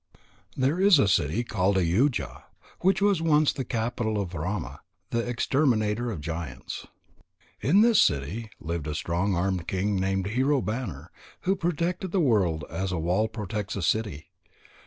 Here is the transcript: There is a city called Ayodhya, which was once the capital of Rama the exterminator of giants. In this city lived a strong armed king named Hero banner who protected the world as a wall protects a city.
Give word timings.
There 0.57 0.79
is 0.81 0.97
a 0.97 1.07
city 1.07 1.43
called 1.43 1.77
Ayodhya, 1.77 2.45
which 2.79 3.03
was 3.03 3.21
once 3.21 3.53
the 3.53 3.63
capital 3.63 4.19
of 4.19 4.33
Rama 4.33 4.79
the 5.11 5.19
exterminator 5.19 6.09
of 6.09 6.21
giants. 6.21 6.87
In 7.61 7.81
this 7.81 8.01
city 8.01 8.49
lived 8.59 8.87
a 8.87 8.95
strong 8.95 9.35
armed 9.35 9.67
king 9.67 9.95
named 9.99 10.25
Hero 10.29 10.59
banner 10.59 11.11
who 11.41 11.55
protected 11.55 12.11
the 12.11 12.19
world 12.19 12.65
as 12.67 12.91
a 12.91 12.97
wall 12.97 13.27
protects 13.27 13.75
a 13.75 13.83
city. 13.83 14.31